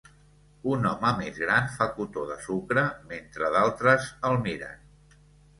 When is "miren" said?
4.49-4.83